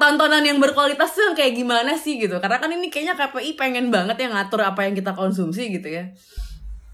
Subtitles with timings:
[0.00, 2.40] tontonan yang berkualitas tuh yang kayak gimana sih gitu?
[2.40, 6.08] Karena kan ini kayaknya KPI pengen banget yang ngatur apa yang kita konsumsi gitu ya.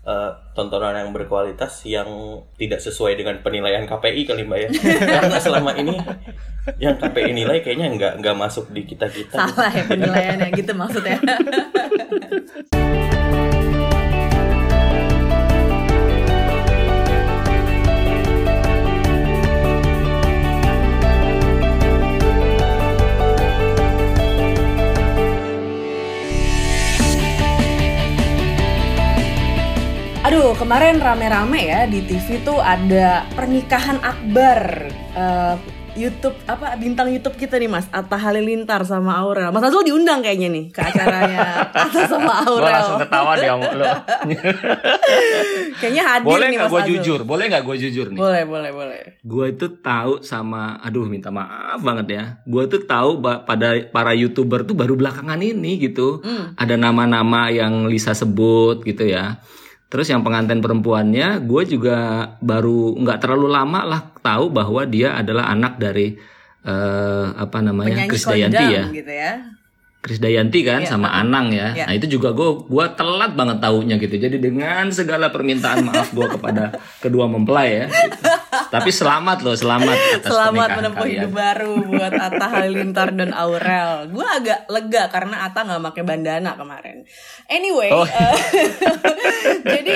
[0.07, 2.07] Uh, tontonan yang berkualitas yang
[2.55, 4.69] tidak sesuai dengan penilaian KPI kali mbak ya.
[5.23, 5.95] Karena selama ini
[6.83, 11.19] yang KPI nilai kayaknya nggak nggak masuk di kita kita salah ya penilaiannya gitu maksudnya
[30.27, 35.55] Aduh, kemarin rame-rame ya di TV tuh ada pernikahan akbar uh,
[35.95, 39.55] YouTube apa bintang YouTube kita nih Mas Atta Halilintar sama Aurel.
[39.55, 41.39] Mas Azul diundang kayaknya nih ke acaranya
[41.79, 42.59] Atta sama Aurel.
[42.59, 43.87] Gue langsung ketawa deh om lo.
[45.79, 46.91] kayaknya hadir boleh nih gak Mas gue Azul.
[46.99, 47.21] jujur?
[47.23, 48.19] Boleh nggak gue jujur nih?
[48.19, 49.03] Boleh, boleh, boleh.
[49.23, 52.25] Gue itu tahu sama, aduh minta maaf banget ya.
[52.43, 56.19] Gue tuh tahu pada para youtuber tuh baru belakangan ini gitu.
[56.59, 59.39] Ada nama-nama yang Lisa sebut gitu ya.
[59.87, 65.47] Terus yang pengantin perempuannya, gue juga baru nggak terlalu lama lah tahu bahwa dia adalah
[65.47, 66.19] anak dari
[66.67, 68.85] eh, apa namanya Penyanyi Krisdayanti ya.
[68.91, 69.33] gitu ya.
[70.07, 71.75] Krisdayanti kan Iya, sama Anang ya.
[71.75, 71.91] Iya.
[71.91, 74.15] Nah itu juga gue gua telat banget taunya gitu.
[74.15, 76.71] Jadi dengan segala permintaan maaf gue kepada
[77.05, 77.87] kedua mempelai ya.
[78.71, 84.07] Tapi selamat loh, selamat atas Selamat menempuh hidup baru buat Atta Halilintar dan Aurel.
[84.09, 87.03] Gue agak lega karena Atta nggak pakai bandana kemarin.
[87.51, 88.07] Anyway, Oh.
[88.07, 88.35] eh,
[89.75, 89.95] jadi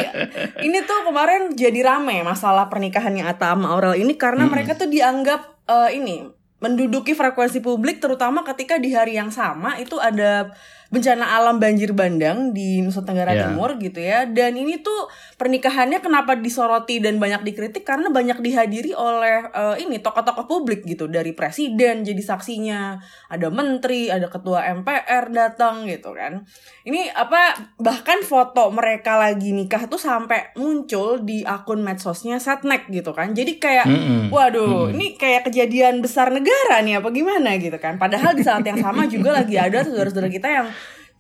[0.63, 5.41] ini tuh kemarin jadi rame masalah pernikahannya Atta sama Aurel ini karena mereka tuh dianggap
[5.67, 10.53] eh, ini menduduki frekuensi publik terutama ketika di hari yang sama itu ada
[10.91, 13.47] bencana alam banjir bandang di Nusa Tenggara Ya.
[13.47, 15.07] Timur gitu ya dan ini tuh
[15.39, 21.07] pernikahannya kenapa disoroti dan banyak dikritik karena banyak dihadiri oleh eh, ini tokoh-tokoh publik gitu
[21.07, 22.99] dari presiden jadi saksinya
[23.31, 26.43] ada menteri ada ketua MPR datang gitu kan
[26.83, 33.15] ini apa bahkan foto mereka lagi nikah tuh sampai muncul di akun medsosnya Setnek gitu
[33.15, 34.23] kan jadi kayak Mm-mm.
[34.31, 37.99] Waduh, ini kayak kejadian besar negara nih apa gimana gitu kan.
[37.99, 40.67] Padahal di saat yang sama juga lagi ada saudara-saudara kita yang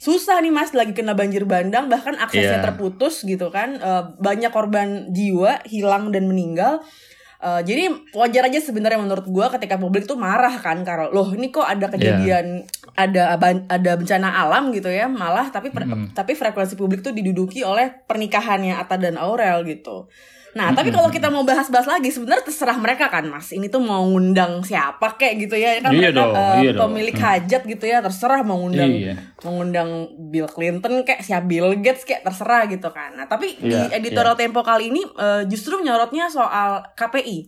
[0.00, 2.64] susah nih mas lagi kena banjir bandang bahkan aksesnya Iya.
[2.64, 3.76] terputus gitu kan.
[3.76, 6.80] Eh, banyak korban jiwa hilang dan meninggal.
[7.38, 11.48] Eh, jadi wajar aja sebenarnya menurut gua ketika publik tuh marah kan kalau loh ini
[11.48, 16.74] kok ada kejadian ada ban- ada bencana alam gitu ya malah tapi per- tapi frekuensi
[16.74, 20.08] publik tuh diduduki oleh pernikahannya Atta dan Aurel gitu.
[20.50, 23.54] Nah, tapi kalau kita mau bahas-bahas lagi, sebenarnya terserah mereka kan, Mas.
[23.54, 25.78] Ini tuh mau ngundang siapa kayak gitu ya.
[25.78, 26.82] Kan Iya mereka dong, eh, iya dong.
[26.90, 29.14] pemilik hajat gitu ya, terserah mau ngundang Iya.
[29.40, 29.90] mau ngundang
[30.28, 33.14] Bill Clinton kayak siapa Bill Gates kayak terserah gitu kan.
[33.14, 37.46] Nah, tapi di Iya, editorial Tempo kali ini eh, justru nyorotnya soal KPI.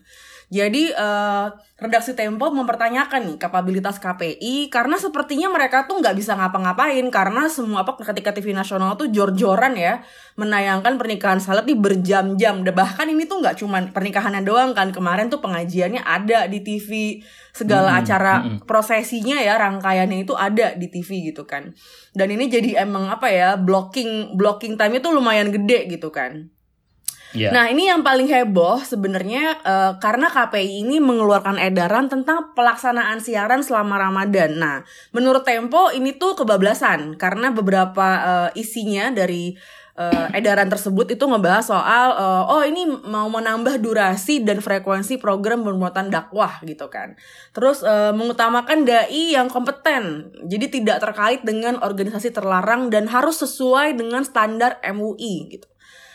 [0.53, 1.47] Jadi eh,
[1.81, 7.89] redaksi Tempo mempertanyakan nih kapabilitas KPI karena sepertinya mereka tuh nggak bisa ngapa-ngapain karena semua
[7.89, 10.05] apa ketika TV nasional tuh jor-joran ya
[10.37, 12.61] menayangkan pernikahan salep di berjam-jam.
[12.69, 17.25] Bahkan ini tuh nggak cuman pernikahannya doang kan kemarin tuh pengajiannya ada di TV
[17.57, 21.73] segala acara prosesinya ya rangkaiannya itu ada di TV gitu kan.
[22.13, 26.53] Dan ini jadi emang apa ya blocking blocking time itu lumayan gede gitu kan.
[27.33, 27.51] Iya.
[27.53, 33.65] Nah ini yang paling heboh sebenarnya eh, karena KPI ini mengeluarkan edaran tentang pelaksanaan siaran
[33.65, 34.61] selama Ramadan.
[34.61, 34.77] Nah
[35.17, 39.57] menurut Tempo ini tuh kebablasan karena beberapa eh, isinya dari
[39.97, 45.65] eh, edaran tersebut itu ngebahas soal eh, oh ini mau menambah durasi dan frekuensi program
[45.65, 47.17] bermuatan dakwah gitu kan.
[47.57, 50.33] Terus eh, mengutamakan dai yang kompeten.
[50.45, 55.72] Jadi tidak terkait dengan organisasi terlarang dan harus sesuai dengan standar MUI gitu.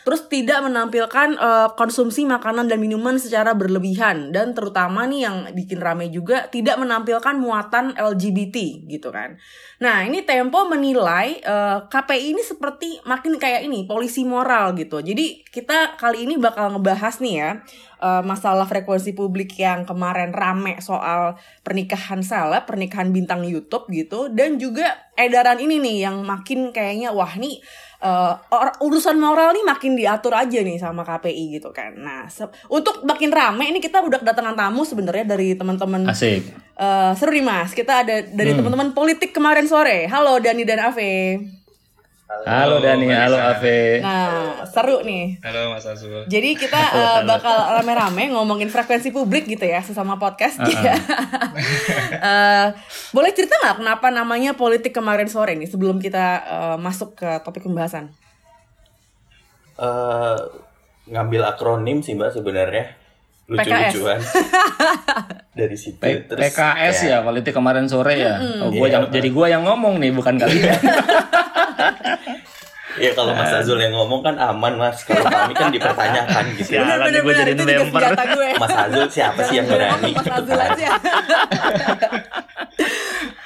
[0.08, 5.84] Terus tidak menampilkan eh, konsumsi makanan dan minuman secara berlebihan dan terutama nih yang bikin
[5.84, 9.36] rame juga tidak menampilkan muatan LGBT gitu kan.
[9.84, 15.04] Nah ini Tempo menilai eh, KPI ini seperti makin kayak ini polisi moral gitu.
[15.04, 17.50] Jadi kita kali ini bakal ngebahas nih ya
[17.98, 24.56] eh, masalah frekuensi publik yang kemarin rame soal pernikahan seleb, pernikahan bintang YouTube gitu dan
[24.56, 27.58] juga edaran ini nih yang makin kayaknya wah nih
[28.48, 31.98] or- urusan moral nih makin diatur aja nih sama KPI gitu kan.
[31.98, 36.46] Nah, se- untuk makin rame ini kita udah kedatangan tamu sebenarnya dari teman-teman Asik.
[36.78, 37.74] eh, seru nih Mas.
[37.74, 38.62] Kita ada dari Hmm.
[38.62, 40.06] teman-teman politik kemarin sore.
[40.06, 41.42] Halo Dani dan Ave.
[42.28, 44.04] Halo Dani, halo Ave.
[44.04, 45.40] Nah, seru nih.
[45.40, 46.28] Halo Mas Azul.
[46.28, 50.60] Jadi kita eh, bakal rame-rame ngomongin frekuensi publik gitu ya sesama podcast.
[50.60, 50.92] ya.
[52.18, 52.66] Eh,
[53.10, 57.62] boleh cerita nggak kenapa namanya politik kemarin sore nih sebelum kita eh, masuk ke topik
[57.62, 58.12] pembahasan?
[59.74, 60.36] Eh,
[61.08, 62.92] ngambil akronim sih mbak sebenarnya
[63.48, 64.20] lucu-lucuan
[65.58, 66.52] dari situ P- terus PKS
[67.00, 68.36] kayak- ya politik kemarin sore ya.
[68.60, 70.76] Oh, gua yang, jadi gua yang ngomong nih bukan kalian.
[73.04, 76.80] ya kalau Mas Azul yang ngomong kan aman Mas kalau kami kan dipertanyakan gitu.
[76.80, 78.50] Jalan nih gua jadi gue.
[78.62, 80.70] Mas Azul siapa sih yang berani Mas gitu Azul kan.
[80.74, 80.88] aja.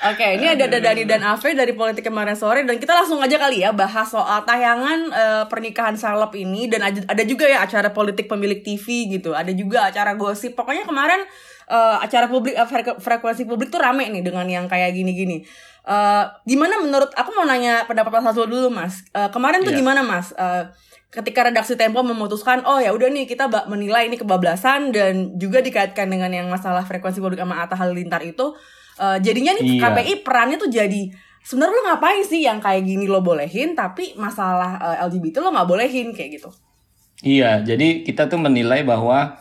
[0.03, 3.63] Oke, ini ada Dani dan Ave dari Politik kemarin sore dan kita langsung aja kali
[3.63, 8.59] ya bahas soal tayangan eh, pernikahan salep ini dan ada, juga ya acara politik pemilik
[8.67, 9.31] TV gitu.
[9.31, 10.59] Ada juga acara gosip.
[10.59, 11.23] Pokoknya kemarin
[11.71, 15.47] eh, acara publik frek- frekuensi publik tuh rame nih dengan yang kayak gini-gini.
[15.83, 19.03] Eh, gimana menurut aku mau nanya pendapat Mas Azul dulu Mas.
[19.11, 19.79] Eh, kemarin tuh Iya.
[19.79, 20.31] gimana Mas?
[20.33, 20.65] Eh,
[21.11, 26.09] ketika redaksi Tempo memutuskan oh ya udah nih kita menilai ini kebablasan dan juga dikaitkan
[26.09, 28.55] dengan yang masalah frekuensi publik sama Atta Halilintar itu
[28.97, 29.81] eh, jadinya nih Iya.
[29.83, 31.13] KPI perannya tuh jadi
[31.43, 35.69] sebenarnya lo ngapain sih yang kayak gini lo bolehin tapi masalah eh, LGBT lo nggak
[35.69, 36.49] bolehin kayak gitu
[37.21, 39.39] Iya, jadi kita tuh menilai bahwa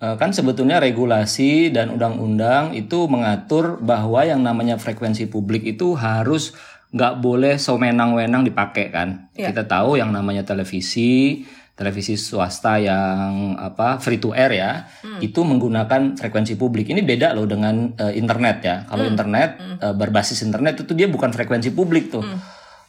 [0.00, 6.56] kan sebetulnya regulasi dan undang-undang itu mengatur bahwa yang namanya frekuensi publik itu harus
[6.90, 9.28] nggak boleh sewenang-wenang dipakai kan.
[9.36, 9.52] Iya.
[9.52, 11.44] Kita tahu yang namanya televisi,
[11.78, 14.88] televisi swasta yang apa free to air ya,
[15.22, 16.90] itu menggunakan frekuensi publik.
[16.90, 18.76] Ini beda loh dengan eh, internet ya.
[18.88, 19.50] Kalau internet
[19.84, 22.24] eh, berbasis internet itu dia bukan frekuensi publik tuh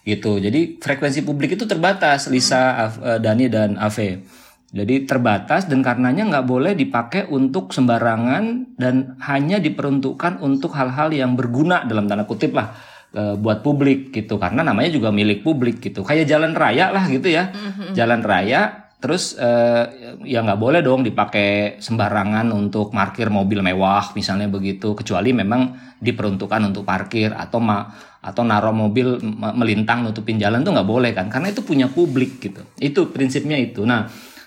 [0.01, 0.41] gitu.
[0.41, 4.25] Jadi frekuensi publik itu terbatas, Lisa, Af- eh, Dani dan Ave.
[4.71, 11.35] Jadi terbatas dan karenanya nggak boleh dipakai untuk sembarangan dan hanya diperuntukkan untuk hal-hal yang
[11.35, 12.71] berguna dalam tanda kutip lah
[13.11, 14.39] eh, buat publik gitu.
[14.39, 16.07] Karena namanya juga milik publik gitu.
[16.07, 17.51] Kayak jalan raya lah gitu ya,
[17.91, 18.87] jalan raya.
[19.03, 24.95] Terus eh, ya nggak boleh dong dipakai sembarangan untuk parkir mobil mewah misalnya begitu.
[24.95, 27.91] Kecuali memang diperuntukkan untuk parkir atau ma
[28.21, 32.37] atau naruh mobil me- melintang nutupin jalan tuh nggak boleh kan karena itu punya publik
[32.37, 34.05] gitu itu prinsipnya itu nah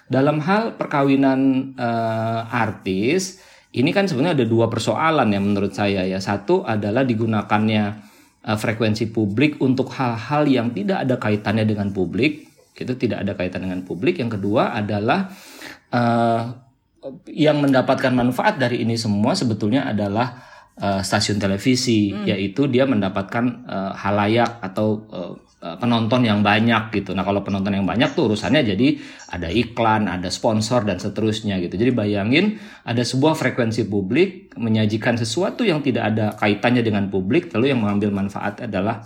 [0.09, 3.41] dalam hal perkawinan eh, artis
[3.75, 6.23] ini kan sebenarnya ada dua persoalan ya menurut saya ya.
[6.23, 7.85] Satu adalah digunakannya
[8.45, 13.71] eh, frekuensi publik untuk hal-hal yang tidak ada kaitannya dengan publik itu tidak ada kaitan
[13.71, 14.19] dengan publik.
[14.19, 15.31] Yang kedua adalah
[15.95, 16.43] eh,
[17.31, 20.43] yang mendapatkan manfaat dari ini semua sebetulnya adalah
[20.79, 25.33] eh, stasiun televisi yaitu dia mendapatkan eh, halayak atau eh,
[25.81, 27.16] penonton yang banyak gitu.
[27.16, 29.00] Nah, kalau penonton yang banyak tuh urusannya jadi
[29.32, 31.81] ada iklan, ada sponsor dan seterusnya gitu.
[31.81, 37.72] Jadi bayangin ada sebuah frekuensi publik menyajikan sesuatu yang tidak ada kaitannya dengan publik lalu
[37.72, 39.00] yang mengambil manfaat adalah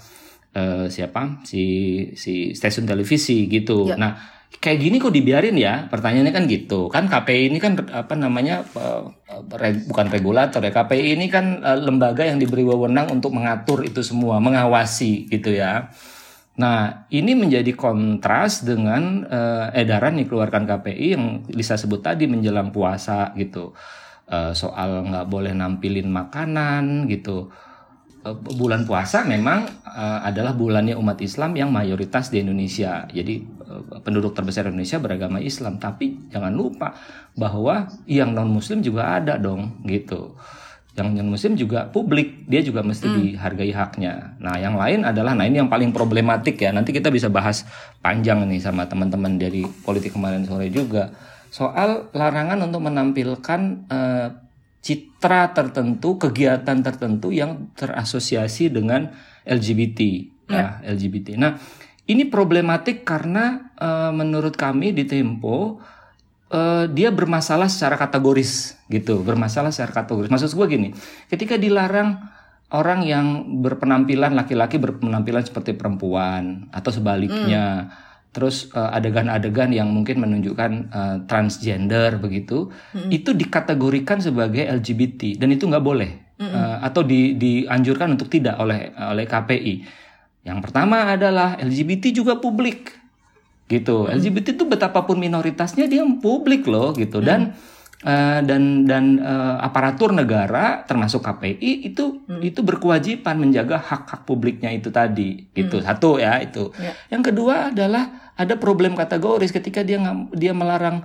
[0.59, 1.47] eh, siapa?
[1.47, 1.63] si
[2.19, 3.95] si stasiun televisi gitu.
[3.95, 3.97] Ya.
[3.97, 4.13] Nah,
[4.59, 5.87] kayak gini kok dibiarin ya?
[5.87, 6.91] Pertanyaannya kan gitu.
[6.91, 9.03] Kan KPI ini kan apa namanya eh,
[9.55, 10.75] re- bukan regulator ya.
[10.75, 15.93] KPI ini kan eh, lembaga yang diberi wewenang untuk mengatur itu semua, mengawasi gitu ya.
[16.59, 21.25] Nah, ini menjadi kontras dengan eh, edaran yang dikeluarkan KPI yang
[21.55, 23.79] Lisa sebut tadi menjelang puasa gitu.
[24.27, 27.47] Eh, soal nggak boleh nampilin makanan gitu.
[28.27, 33.07] Eh, bulan puasa memang eh, adalah bulannya umat Islam yang mayoritas di Indonesia.
[33.07, 35.79] Jadi eh, penduduk terbesar Indonesia beragama Islam.
[35.79, 36.91] Tapi jangan lupa
[37.39, 40.35] bahwa yang non Muslim juga ada dong gitu.
[40.99, 44.35] Yang non Muslim juga publik, dia juga mesti dihargai haknya.
[44.43, 46.75] Nah, yang lain adalah nah ini yang paling problematik ya.
[46.75, 47.63] Nanti kita bisa bahas
[48.03, 51.15] panjang nih sama teman-teman dari politik kemarin sore juga
[51.49, 54.29] soal larangan untuk menampilkan eh,
[54.83, 59.11] citra tertentu, kegiatan tertentu yang terasosiasi dengan
[59.49, 60.01] LGBT,
[60.49, 61.41] ya, LGBT.
[61.41, 61.57] Nah,
[62.09, 65.81] ini problematik karena eh, menurut kami di Tempo
[66.53, 70.33] eh, dia bermasalah secara kategoris gitu, bermasalah secara kategoris.
[70.33, 70.89] Maksud gue gini,
[71.29, 72.19] ketika dilarang
[72.69, 73.27] orang yang
[73.65, 77.93] berpenampilan laki-laki berpenampilan seperti perempuan atau sebaliknya,
[78.33, 82.69] terus eh, adegan-adegan yang mungkin menunjukkan eh, transgender begitu,
[83.09, 88.95] itu dikategorikan sebagai LGBT dan itu nggak boleh Eh, atau di, dianjurkan untuk tidak oleh
[88.95, 89.75] oleh KPI.
[90.47, 92.95] Yang pertama adalah LGBT juga publik
[93.69, 94.09] gitu.
[94.09, 97.53] LGBT itu betapapun minoritasnya dia publik loh gitu dan
[98.03, 104.89] eh, dan dan eh, aparatur negara termasuk KPI itu itu berkewajiban menjaga hak-hak publiknya itu
[104.89, 105.85] tadi gitu.
[105.85, 106.73] Satu ya itu.
[106.81, 106.97] Ya.
[107.13, 110.01] Yang kedua adalah ada problem kategoris ketika dia
[110.33, 111.05] dia melarang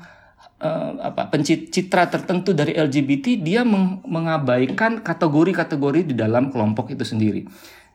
[0.63, 7.43] eh, apa pencitra tertentu dari LGBT dia meng- mengabaikan kategori-kategori di dalam kelompok itu sendiri.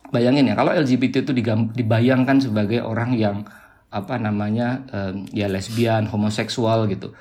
[0.09, 1.33] Bayangin ya kalau LGBT itu
[1.77, 3.45] dibayangkan sebagai orang yang
[3.89, 7.17] apa namanya eh, ya lesbian, homoseksual gitu.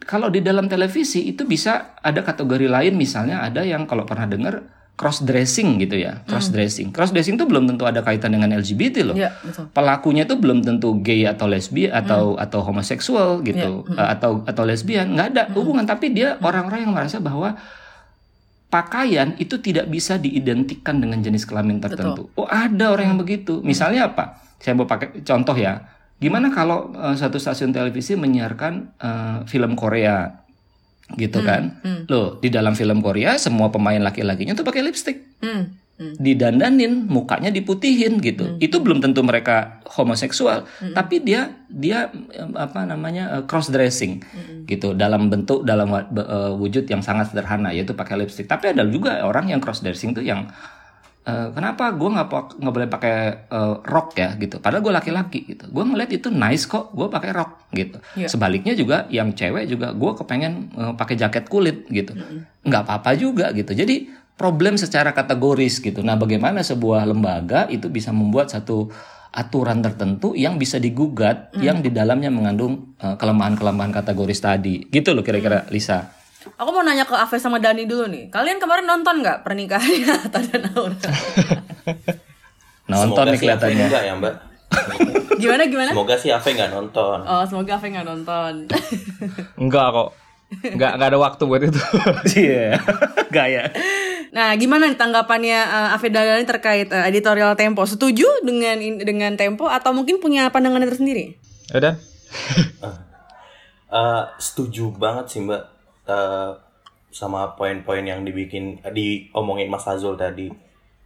[0.00, 4.64] Kalau di dalam televisi itu bisa ada kategori lain misalnya ada yang kalau pernah dengar
[5.00, 6.92] cross dressing gitu ya, cross dressing.
[6.92, 9.16] Cross dressing itu belum tentu ada kaitan dengan LGBT loh.
[9.16, 9.72] Betul.
[9.72, 14.62] Pelakunya itu belum tentu gay atau lesbi atau atau homoseksual gitu Iya, Uh, atau atau
[14.68, 17.56] lesbian nggak ada hubungan tapi dia orang-orang yang merasa bahwa
[18.68, 22.28] pakaian itu tidak bisa diidentikan dengan jenis kelamin tertentu.
[22.36, 23.64] Oh ada orang yang begitu.
[23.64, 24.40] Misalnya apa?
[24.60, 25.80] Saya mau pakai contoh ya.
[26.20, 30.44] Gimana kalau uh, satu stasiun televisi menyiarkan uh, film Korea
[31.16, 31.80] gitu kan?
[32.06, 35.72] Loh di dalam film Korea semua pemain laki-lakinya tuh pakai lipstick Hmm.
[35.96, 36.14] hmm.
[36.20, 38.60] didandanin, mukanya diputihin gitu.
[38.60, 42.12] Itu belum tentu mereka homoseksual, tapi dia dia
[42.52, 44.20] apa namanya cross dressing
[44.68, 48.44] gitu dalam bentuk dalam eh, wujud yang sangat sederhana yaitu pakai lipstick.
[48.44, 50.44] Tapi ada juga orang yang cross dressing tuh yang
[51.26, 52.28] eh, kenapa gue nggak
[52.60, 53.16] nggak boleh pakai
[53.48, 54.56] eh, rok ya gitu.
[54.60, 55.64] Padahal gue laki-laki gitu.
[55.68, 57.98] Gue ngeliat itu nice kok, gue pakai rok gitu.
[58.16, 58.28] Iya.
[58.28, 62.16] Sebaliknya juga yang cewek juga gue kepengen eh, pakai jaket kulit gitu.
[62.64, 63.76] Nggak apa-apa juga gitu.
[63.76, 64.08] Jadi
[64.40, 66.00] problem secara kategoris gitu.
[66.00, 68.88] Nah, bagaimana sebuah lembaga itu bisa membuat satu
[69.30, 74.88] aturan tertentu yang bisa digugat yang di dalamnya mengandung kelemahan-kelemahan kategoris tadi.
[74.88, 76.19] Gitu loh kira-kira Lisa.
[76.40, 78.32] Aku mau nanya ke Ave sama Dani dulu nih.
[78.32, 80.96] Kalian kemarin nonton nggak pernikahannya Atta dan Aura?
[82.88, 83.84] Nonton Semoga nih kelihatannya.
[83.86, 84.34] enggak ya mbak.
[85.36, 85.90] Gimana gimana?
[85.92, 87.18] Semoga sih Ave nggak nonton.
[87.28, 88.52] Oh, semoga Ave nggak nonton.
[89.62, 90.08] Enggak kok.
[90.64, 91.80] Enggak enggak ada waktu buat itu.
[92.40, 92.80] Iya.
[93.28, 93.62] Gaya.
[94.30, 97.82] Nah, gimana nih tanggapannya uh, Ave dan Dani terkait eh, editorial Tempo?
[97.84, 101.36] Setuju dengan dengan Tempo atau mungkin punya pandangannya tersendiri?
[101.74, 101.94] Udah.
[103.90, 105.79] Eh, setuju banget sih mbak
[106.10, 106.50] Eh,
[107.10, 110.46] sama poin-poin yang dibikin diomongin Mas Azul tadi.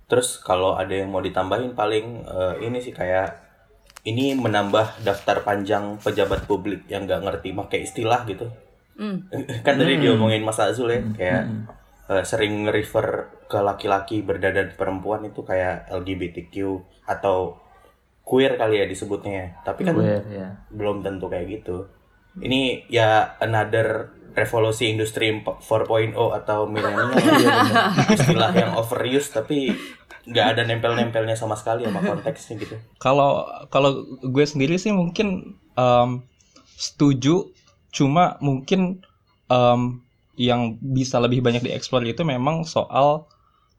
[0.04, 3.40] Terus kalau ada yang mau ditambahin paling eh, ini sih kayak
[4.04, 8.52] ini menambah daftar panjang pejabat publik yang nggak ngerti pakai istilah gitu.
[9.00, 9.26] Hmm.
[9.66, 11.42] kan tadi diomongin Mas Azul ya kayak
[12.12, 17.64] eh, sering refer ke laki-laki berdadan perempuan itu kayak LGBTQ atau
[18.20, 19.64] queer kali ya disebutnya.
[19.64, 20.52] Tapi kan ya.
[20.68, 21.88] belum tentu kayak gitu.
[22.44, 27.14] Ini ya another revolusi industri 4.0 atau milenial
[28.18, 29.70] istilah yang overuse tapi
[30.24, 32.76] nggak ada nempel-nempelnya sama sekali sama konteksnya gitu.
[32.98, 36.10] Kalau kalau gue sendiri sih mungkin em,
[36.74, 37.54] setuju,
[37.94, 39.04] cuma mungkin
[39.52, 40.02] em,
[40.34, 43.30] yang bisa lebih banyak dieksplor itu memang soal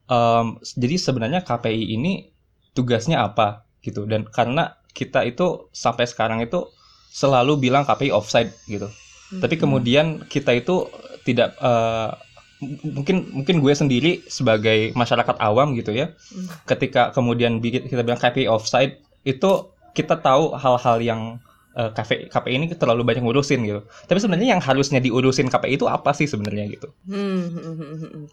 [0.07, 2.31] em, jadi sebenarnya KPI ini
[2.77, 6.71] tugasnya apa gitu dan karena kita itu sampai sekarang itu
[7.11, 8.87] selalu bilang KPI offside gitu.
[9.33, 10.85] Tapi kemudian kita itu
[11.25, 11.57] tidak
[12.61, 16.13] m- mungkin mungkin gue sendiri sebagai masyarakat awam gitu ya,
[16.69, 21.21] ketika kemudian kita bilang KPI offside itu kita tahu hal-hal yang
[21.75, 23.81] eh, KPI, KPI ini terlalu banyak ngurusin gitu.
[24.07, 26.87] Tapi sebenarnya yang harusnya diurusin KPI itu apa sih sebenarnya gitu?
[27.07, 28.25] Hmm, hmm, hmm, hmm, hmm.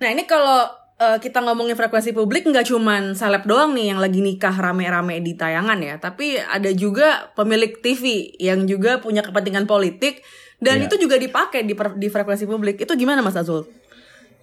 [0.00, 4.20] Nah ini kalau eh, kita ngomongin frekuensi publik nggak cuman seleb doang nih yang lagi
[4.20, 10.20] nikah rame-rame di tayangan ya, tapi ada juga pemilik TV yang juga punya kepentingan politik
[10.60, 10.92] dan Iya.
[10.92, 12.84] itu juga dipakai di, di frekuensi publik.
[12.84, 13.64] Itu gimana Mas Azul?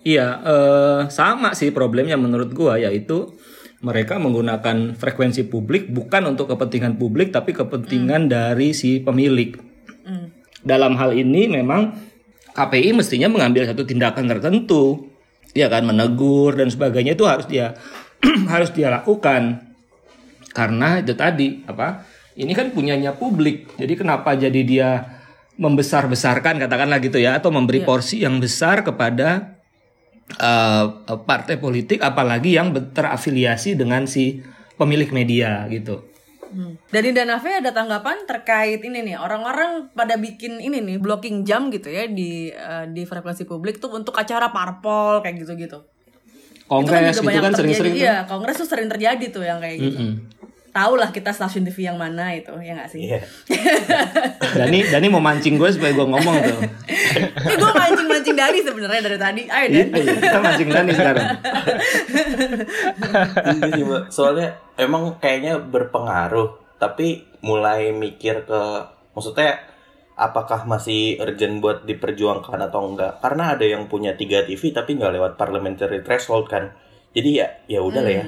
[0.01, 3.37] Iya, eh, sama sih problemnya menurut gua yaitu
[3.77, 9.53] mereka menggunakan frekuensi publik bukan untuk kepentingan publik tapi kepentingan dari si pemilik.
[10.65, 11.93] Dalam hal ini memang
[12.57, 15.05] KPI mestinya mengambil satu tindakan tertentu,
[15.57, 17.73] ya kan menegur dan sebagainya itu harus dia
[18.53, 19.65] harus dia lakukan.
[20.53, 22.05] Karena itu tadi apa
[22.37, 23.73] ini kan punyanya publik.
[23.81, 24.89] Jadi kenapa jadi dia
[25.57, 29.57] membesar-besarkan katakanlah gitu ya atau memberi porsi yang besar kepada
[30.37, 30.85] eh,
[31.25, 34.45] partai politik apalagi yang terafiliasi dengan si
[34.77, 36.05] pemilik media gitu
[36.91, 41.69] Dani dan Ave ada tanggapan terkait ini nih orang-orang pada bikin ini nih blocking jam
[41.69, 45.83] gitu ya di eh, di frekuensi publik tuh untuk acara parpol kayak gitu-gitu.
[46.67, 47.59] kongres juga gitu banyak kan terjadi.
[47.63, 47.93] sering-sering.
[47.95, 49.99] Iya, kongres tuh sering terjadi tuh yang kayak gitu.
[50.77, 53.09] Tahu lah kita stasiun TV yang mana itu, ya nggak sih?
[53.09, 53.25] Iya.
[54.61, 56.59] Dani Dani mau mancing gue supaya gue ngomong tuh
[57.17, 59.41] Eh, gue mancing-mancing dari sebenarnya dari tadi.
[59.49, 59.89] Ayo Dan.
[59.89, 61.25] Gitu, kita mancing Dani sekarang
[63.73, 63.97] Iya.
[64.13, 68.61] Soalnya emang kayaknya berpengaruh, tapi mulai mikir ke
[69.17, 69.57] maksudnya
[70.13, 73.17] apakah masih urgent buat diperjuangkan atau enggak?
[73.17, 76.69] Karena ada yang punya tiga TV tapi nggak lewat parliamentary threshold kan.
[77.17, 78.25] Jadi ya ya udah lah ya.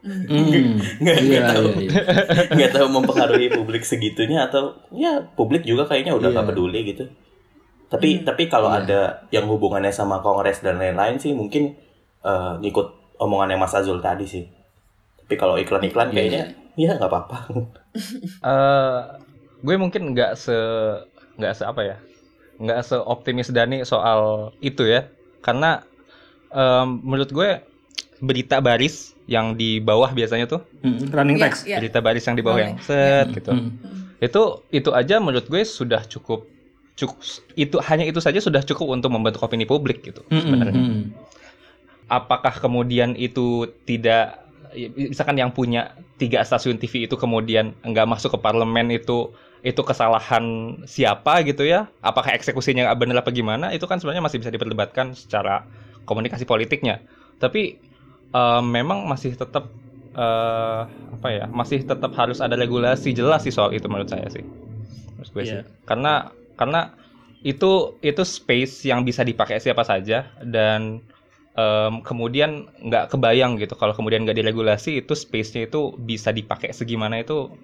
[0.00, 1.66] Hmm, Nggak iya, nggak tahu.
[1.76, 2.02] iya, iya.
[2.56, 6.52] Nggak tahu mempengaruhi publik segitunya atau ya publik juga kayaknya udah nggak Iya.
[6.56, 7.04] peduli gitu.
[7.86, 11.76] Tapi tapi kalau ada yang hubungannya sama kongres dan lain-lain sih mungkin
[12.20, 14.44] eh, ngikut omongannya Mas Azul tadi sih.
[15.20, 17.38] Tapi kalau iklan-iklan kayaknya ya nggak apa-apa.
[18.50, 19.00] eh
[19.60, 20.56] gue mungkin nggak se
[21.36, 21.96] nggak se apa ya
[22.56, 25.08] nggak seoptimis Dani soal itu ya
[25.40, 25.84] karena
[26.48, 27.50] em, menurut gue
[28.20, 31.62] berita baris yang di bawah biasanya tuh Mm, running Iya, text.
[31.64, 31.78] iya.
[31.78, 33.70] berita baris yang di bawah yang set Mm, gitu mm.
[34.20, 34.42] itu
[34.74, 36.50] itu aja menurut gue sudah cukup
[36.92, 37.16] cukup
[37.54, 41.02] itu hanya itu saja sudah cukup untuk membentuk opini publik gitu Mm, mm, sebenarnya mm.
[42.10, 44.42] apakah kemudian itu tidak
[44.94, 50.42] misalkan yang punya tiga stasiun TV itu kemudian nggak masuk ke parlemen itu itu kesalahan
[50.86, 55.12] siapa gitu ya apakah eksekusinya nggak benar apa gimana itu kan sebenarnya masih bisa diperdebatkan
[55.12, 55.66] secara
[56.06, 57.02] komunikasi politiknya
[57.36, 57.82] tapi
[58.34, 59.64] eh, memang masih tetap
[60.16, 64.44] eh, apa ya masih tetap harus ada regulasi jelas sih soal itu menurut saya sih.
[65.16, 65.60] Menurut gue sih.
[65.60, 65.64] Iya.
[65.88, 66.80] karena karena
[67.44, 71.00] itu itu space yang bisa dipakai siapa saja dan
[71.56, 73.74] em, kemudian nggak kebayang gitu.
[73.80, 77.56] Kalau kemudian nggak diregulasi itu space-nya itu bisa dipakai segimana itu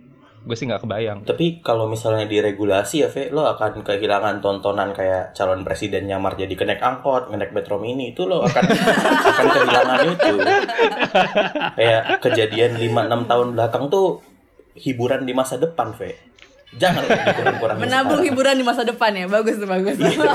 [0.46, 5.34] gue sih nggak kebayang Tapi kalau misalnya diregulasi ya, Ve, lo akan kehilangan tontonan kayak
[5.34, 8.64] calon presiden nyamar jadi kenek angkot, kenek metro mini itu lo akan
[9.34, 10.34] akan kehilangan itu.
[11.74, 14.22] Kayak kejadian 5-6 tahun belakang tuh
[14.78, 16.14] hiburan di masa depan, Ve.
[16.78, 18.28] Jangan lo dikurang-kurangin Menabung sekarang.
[18.30, 19.96] hiburan di masa depan ya, bagus tuh bagus.
[19.98, 20.30] Iya.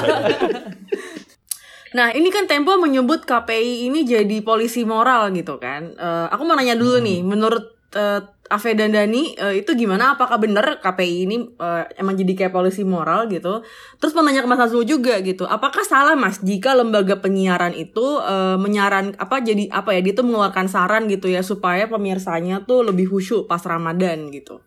[1.91, 5.91] Nah, ini kan Tempo menyebut KPI ini jadi polisi moral gitu kan.
[5.91, 8.19] Eh, aku mau nanya dulu nih, menurut eh,
[8.51, 10.15] Ave dan Dani eh, itu gimana?
[10.19, 13.63] Apakah benar KPI ini eh, emang jadi kayak polisi moral gitu?
[13.99, 15.47] Terus mau nanya ke Mas Azul juga gitu.
[15.47, 20.01] Apakah salah Mas jika lembaga penyiaran itu eh, menyaran apa jadi apa ya?
[20.03, 24.59] Dia tuh mengeluarkan saran gitu ya supaya pemirsanya tuh lebih khusyuk pas Ramadan gitu.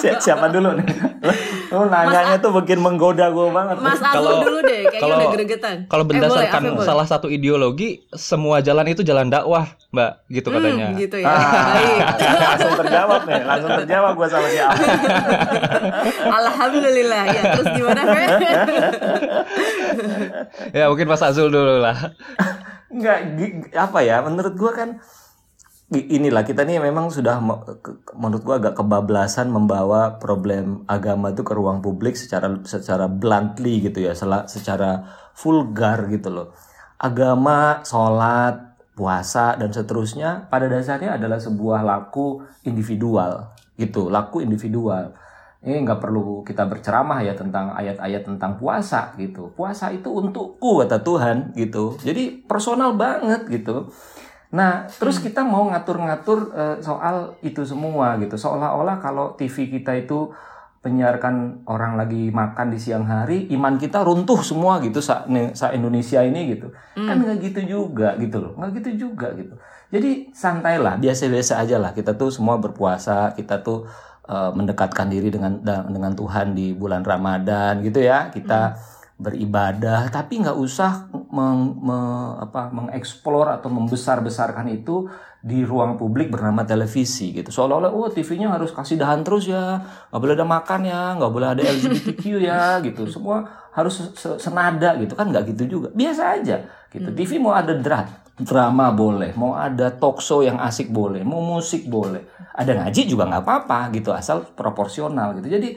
[0.00, 0.86] Si- siapa dulu nih?
[1.68, 3.76] Lu nanyanya tuh bikin menggoda gue banget.
[3.78, 5.76] Mas Kalau- dulu deh, kayaknya kalau- udah gregetan.
[5.84, 6.86] kalau Eh, boleh, berdasarkan Ave boleh.
[6.86, 11.26] salah satu ideologi semua jalan itu jalan dakwah mbak gitu Hmm, katanya gitu ya.
[11.26, 12.00] Ah, Baik.
[12.48, 14.88] langsung terjawab nih, langsung terjawab gue sama si Alvin.
[16.40, 17.42] Alhamdulillah ya.
[17.52, 18.24] Terus gimana, Fe?
[20.72, 21.96] ya mungkin Mas Azul dulu lah
[22.90, 23.18] Enggak,
[23.72, 24.18] apa ya?
[24.20, 24.88] Menurut gua kan
[25.90, 27.42] inilah kita nih memang sudah
[28.14, 34.06] menurut gua agak kebablasan membawa problem agama itu ke ruang publik secara secara bluntly gitu
[34.06, 34.14] ya,
[34.46, 36.54] secara vulgar gitu loh.
[37.00, 45.16] Agama, sholat, puasa dan seterusnya pada dasarnya adalah sebuah laku individual gitu, laku individual.
[45.60, 49.52] Ini nggak perlu kita berceramah ya tentang ayat-ayat tentang puasa gitu.
[49.52, 52.00] Puasa itu untukku kata Tuhan gitu.
[52.00, 53.92] Jadi personal banget gitu.
[54.50, 58.34] Nah, terus kita mau ngatur-ngatur eh, soal itu semua gitu.
[58.34, 60.34] Seolah-olah kalau TV kita itu
[60.80, 65.70] penyiarkan orang lagi makan di siang hari, iman kita runtuh semua gitu sa, ne- sa
[65.76, 66.72] Indonesia ini gitu.
[66.96, 68.52] Kan nggak gitu juga gitu loh.
[68.58, 69.54] Nggak gitu juga gitu.
[69.92, 71.92] Jadi santailah, biasa-biasa aja lah.
[71.92, 73.86] Kita tuh semua berpuasa, kita tuh
[74.26, 78.32] eh, mendekatkan diri dengan dengan Tuhan di bulan Ramadan gitu ya.
[78.32, 78.74] Kita
[79.20, 85.06] beribadah, tapi nggak usah meng, me- apa, mengeksplor atau membesar-besarkan itu
[85.40, 87.52] di ruang publik bernama televisi gitu.
[87.52, 91.48] Seolah-olah, oh TV-nya harus kasih dahan terus ya, nggak boleh ada makan ya, nggak boleh
[91.52, 93.04] ada LGBTQ ya, gitu.
[93.08, 93.44] Semua
[93.76, 95.88] harus se- se- senada gitu kan nggak gitu juga.
[95.92, 97.08] Biasa aja gitu.
[97.12, 98.08] TV mau ada dra
[98.40, 102.24] drama boleh, mau ada talk show yang asik boleh, mau musik boleh,
[102.56, 105.52] ada ngaji juga nggak apa-apa gitu, asal proporsional gitu.
[105.52, 105.76] Jadi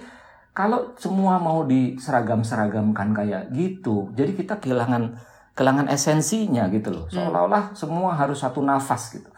[0.54, 5.18] kalau semua mau diseragam-seragamkan kayak gitu, jadi kita kehilangan
[5.54, 7.06] kehilangan esensinya gitu loh.
[7.10, 9.30] Seolah-olah semua harus satu nafas gitu.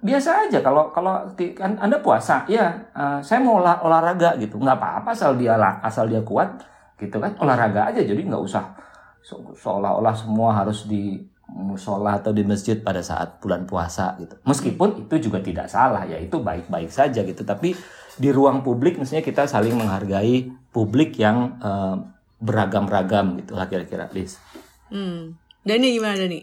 [0.00, 4.78] Biasa aja kalau kalau kan Anda puasa, ya eh, saya mau olah- olahraga gitu, nggak
[4.78, 6.62] apa-apa asal dia asal dia kuat
[6.96, 8.76] gitu kan olahraga aja jadi nggak usah
[9.24, 11.16] se- seolah-olah semua harus di
[11.50, 14.38] musola atau di masjid pada saat bulan puasa gitu.
[14.46, 17.42] Meskipun itu juga tidak salah ya, itu baik-baik saja gitu.
[17.42, 17.74] Tapi
[18.16, 21.96] di ruang publik mestinya kita saling menghargai publik yang eh,
[22.38, 24.40] beragam-ragam gitu lah kira-kira, Liz.
[24.88, 25.36] Hmm.
[25.60, 26.40] Dani gimana Dani?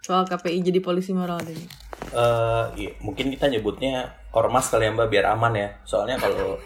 [0.00, 1.66] Soal KPI jadi polisi moral Dani.
[2.08, 5.68] Eh, iya, mungkin kita nyebutnya ormas kali ya mbak biar aman ya.
[5.84, 6.56] Soalnya kalau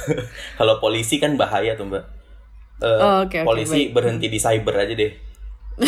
[0.58, 2.04] kalau polisi kan bahaya tuh mbak.
[2.78, 3.94] Eh, Oh, oke, polisi baik.
[3.94, 5.12] berhenti di cyber aja deh.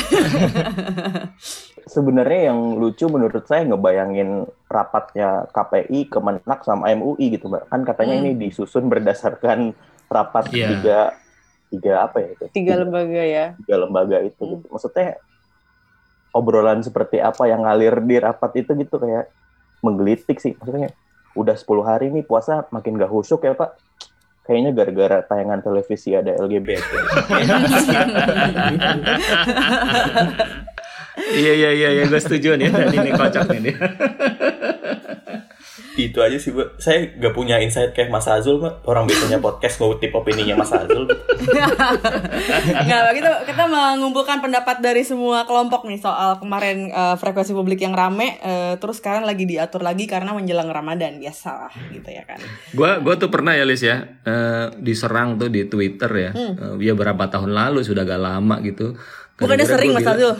[1.86, 7.68] sebenarnya yang lucu menurut saya ngebayangin rapatnya KPI, Kemenak sama MUI gitu mbak.
[7.68, 8.22] Kan katanya Hmm.
[8.26, 9.76] ini disusun berdasarkan
[10.10, 10.68] rapat Iya.
[10.74, 11.00] tiga
[11.74, 12.44] tiga apa ya itu?
[12.54, 14.42] tiga lembaga ya tiga lembaga itu.
[14.42, 14.52] Hmm.
[14.58, 14.66] Gitu.
[14.70, 15.08] Maksudnya
[16.34, 19.30] obrolan seperti apa yang ngalir di rapat itu gitu kayak
[19.82, 20.54] menggelitik sih.
[20.58, 20.90] Maksudnya
[21.34, 23.74] udah 10 hari nih puasa makin gak husuk ya pak.
[24.44, 26.84] Kayaknya gara-gara tayangan televisi ada LGBT.
[31.14, 32.68] Iya iya iya iya gue setuju nih.
[32.70, 33.74] Ini kocak nih.
[35.94, 39.78] Itu aja sih mbak saya nggak punya insight kayak Mas Azul mbak orang biasanya podcast
[39.78, 41.06] ngutip opininya Mas Azul
[42.64, 47.94] Nggak, kita kita mengumpulkan pendapat dari semua kelompok nih soal kemarin eh, frekuensi publik yang
[47.94, 52.40] rame, eh, terus sekarang lagi diatur lagi karena menjelang Ramadan biasa lah gitu ya kan.
[52.72, 56.30] Gua gua tuh pernah ya Lis ya eh, diserang tuh di Twitter ya.
[56.32, 56.80] Hmm.
[56.80, 58.96] Eh, ya berapa tahun lalu sudah gak lama gitu.
[59.34, 60.30] Bukannya sering Mas Azul.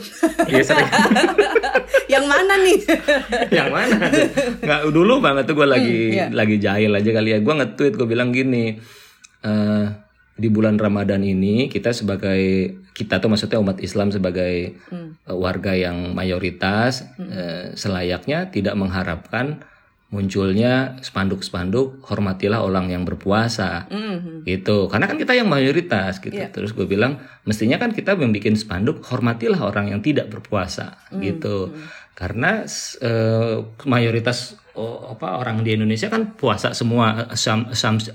[0.45, 0.87] Iya sering.
[2.13, 2.79] yang mana nih?
[3.51, 4.07] yang mana?
[4.57, 6.25] Nggak dulu banget tuh gue lagi Hmm, iya.
[6.31, 7.39] lagi jahil aja kali ya.
[7.39, 8.79] Gue nge-tweet gue bilang gini.
[9.41, 9.85] eh
[10.35, 12.43] di bulan Ramadan ini kita sebagai
[12.91, 15.15] kita tuh maksudnya umat Islam sebagai Hmm.
[15.21, 19.63] eh, warga yang mayoritas eh, selayaknya tidak mengharapkan
[20.13, 23.89] munculnya spanduk-spanduk hormatilah orang yang berpuasa.
[23.89, 24.45] Mhm.
[24.45, 24.85] gitu.
[24.85, 26.37] Karena kan kita yang mayoritas gitu.
[26.37, 26.53] Iya.
[26.53, 31.01] terus gue bilang mestinya kan kita membuat spanduk hormatilah orang yang tidak berpuasa.
[31.09, 31.73] Hmm, gitu.
[32.13, 32.63] Karena
[33.01, 33.55] eh,
[33.89, 37.67] mayoritas oh, apa orang di Indonesia kan puasa semua assum-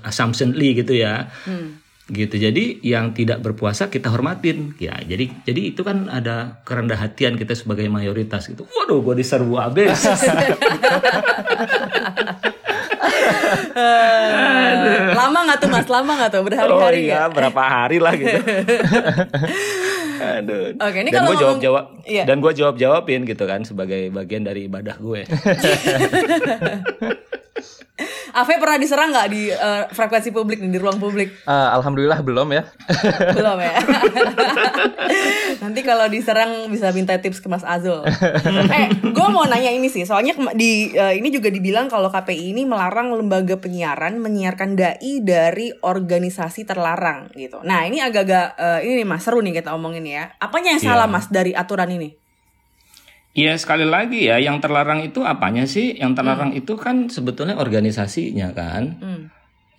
[0.05, 1.27] assumptionly gitu ya.
[1.45, 1.80] Hmm.
[2.11, 7.33] Gitu jadi yang tidak berpuasa kita hormatin ya jadi jadi itu kan ada kerendah hatian
[7.33, 9.95] kita sebagai mayoritas gitu waduh gue diserbu habis
[13.71, 14.71] Eh,
[15.17, 15.87] lama nggak tuh Mas?
[15.87, 17.31] Lama nggak tuh oh berhari-hari iya nggak?
[17.33, 18.39] berapa hari lah gitu
[20.21, 20.77] Aduh.
[20.77, 22.23] Oke, ini dan kalau gue jawab jawab Iya.
[22.23, 25.25] dan gue jawab jawabin gitu kan sebagai bagian dari ibadah gue
[28.31, 31.43] Ave pernah diserang nggak di eh, frekuensi publik nih di ruang publik?
[31.43, 32.63] Eh, Alhamdulillah belum ya.
[33.37, 33.75] Belum ya.
[35.63, 38.01] Nanti kalau diserang bisa minta tips ke Mas Azul.
[38.05, 42.63] eh, gue mau nanya ini sih, soalnya di eh, ini juga dibilang kalau KPI ini
[42.63, 47.59] melarang lembaga penyiaran menyiarkan dai dari organisasi terlarang gitu.
[47.61, 50.31] Nah ini agak-agak eh, ini nih Mas seru nih kita omongin ya.
[50.37, 51.13] Apanya yang salah Iya.
[51.13, 52.20] Mas dari aturan ini?
[53.31, 56.19] Iya sekali lagi ya yang terlarang itu apanya sih yang Hmm.
[56.19, 59.23] terlarang itu kan sebetulnya organisasinya kan Hmm.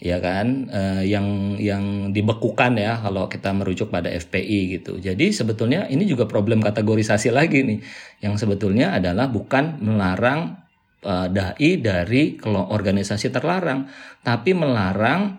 [0.01, 4.97] ya kan Eh, yang yang dibekukan ya kalau kita merujuk pada FPI gitu.
[4.97, 7.79] Jadi sebetulnya ini juga problem kategorisasi lagi nih.
[8.25, 10.57] Yang sebetulnya adalah bukan melarang
[11.05, 13.91] eh, dai dari kelo- organisasi terlarang,
[14.23, 15.35] tapi melarang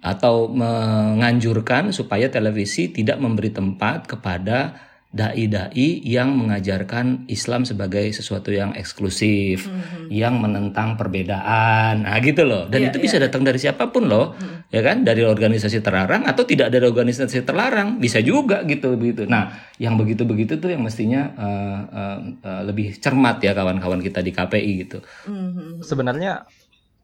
[0.00, 4.74] atau menganjurkan supaya televisi tidak memberi tempat kepada
[5.12, 9.68] dai-dai yang mengajarkan Islam sebagai sesuatu yang eksklusif,
[10.08, 12.64] yang menentang perbedaan, nah gitu loh.
[12.64, 14.32] Dan Iya, itu iya, bisa datang dari siapa pun loh,
[14.72, 15.04] ya kan?
[15.04, 19.28] Dari organisasi terlarang atau tidak dari organisasi terlarang, bisa juga gitu begitu.
[19.28, 24.32] Nah, yang begitu-begitu tuh yang mestinya eh, eh, eh, lebih cermat ya kawan-kawan kita di
[24.32, 25.04] KPI gitu.
[25.28, 25.84] Mhm.
[25.84, 26.48] Sebenarnya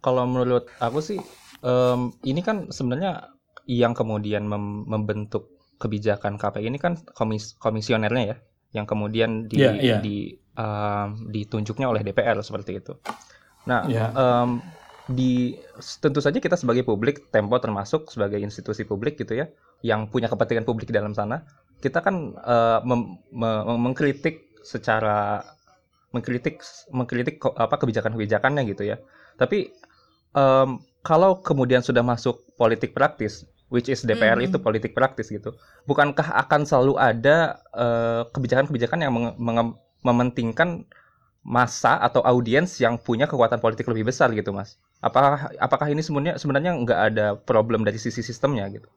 [0.01, 1.21] kalau menurut aku sih
[1.61, 3.37] em, ini kan sebenarnya
[3.69, 8.37] yang kemudian mem- membentuk kebijakan KPI ini kan komis komisionernya ya,
[8.75, 9.99] yang kemudian di, Iya, iya.
[10.03, 12.99] di em, ditunjuknya oleh DPR seperti itu.
[13.71, 14.11] Nah, Iya.
[14.13, 14.59] em,
[15.09, 15.57] di
[16.03, 19.49] tentu saja kita sebagai publik, Tempo termasuk sebagai institusi publik gitu ya,
[19.81, 21.47] yang punya kepentingan publik di dalam sana,
[21.81, 25.41] kita kan eh, mem- me- mengkritik secara
[26.13, 26.61] mengkritik
[26.93, 28.97] mengkritik apa kebijakan-kebijakannya gitu ya.
[29.39, 29.71] Tapi
[30.35, 30.69] em,
[31.01, 34.49] kalau kemudian sudah masuk politik praktis, which is DPR Mhm.
[34.49, 40.89] itu politik praktis gitu, bukankah akan selalu ada eh, kebijakan-kebijakan yang menge- menge- mementingkan
[41.45, 44.77] masa atau audiens yang punya kekuatan politik lebih besar gitu, Mas?
[45.01, 48.89] Apakah apakah ini sebenarnya sebenarnya nggak ada problem dari sisi sistemnya gitu?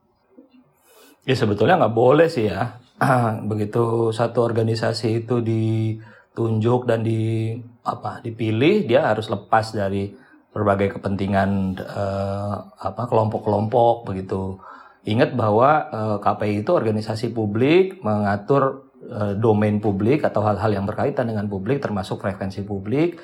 [1.24, 2.82] Ya sebetulnya nggak boleh sih ya.
[3.52, 7.56] Begitu satu organisasi itu ditunjuk dan di
[7.86, 10.14] apa dipilih, dia harus lepas dari
[10.52, 14.60] berbagai kepentingan eh, apa kelompok-kelompok begitu.
[15.08, 21.32] Ingat bahwa eh, KPI itu organisasi publik mengatur eh, domain publik atau hal-hal yang berkaitan
[21.32, 23.18] dengan publik termasuk frekuensi publik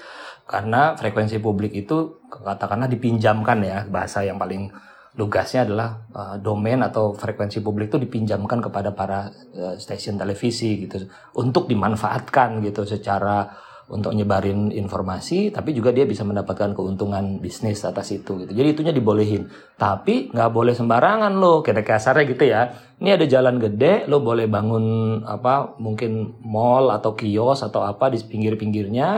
[0.47, 4.71] karena frekuensi publik itu katakanlah dipinjamkan ya bahasa yang paling
[5.17, 11.09] lugasnya adalah uh, domain atau frekuensi publik itu dipinjamkan kepada para uh, stasiun televisi gitu
[11.35, 13.49] untuk dimanfaatkan gitu secara
[13.87, 18.51] untuk nyebarin informasi tapi juga dia bisa mendapatkan keuntungan bisnis atas itu gitu.
[18.51, 19.47] Jadi itunya dibolehin.
[19.79, 22.61] Tapi nggak boleh sembarangan lo kayak kasarnya gitu ya.
[22.99, 24.85] Ini ada jalan gede lo boleh bangun
[25.23, 29.09] apa mungkin mall atau kios atau apa di pinggir-pinggirnya.